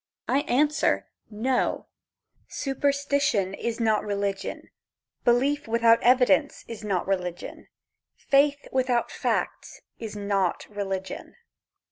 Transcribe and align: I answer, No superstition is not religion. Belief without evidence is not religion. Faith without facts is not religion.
I 0.27 0.39
answer, 0.47 1.09
No 1.29 1.85
superstition 2.47 3.53
is 3.53 3.79
not 3.79 4.03
religion. 4.03 4.71
Belief 5.23 5.67
without 5.67 6.01
evidence 6.01 6.65
is 6.67 6.83
not 6.83 7.05
religion. 7.07 7.67
Faith 8.17 8.67
without 8.71 9.11
facts 9.11 9.81
is 9.99 10.15
not 10.15 10.65
religion. 10.71 11.35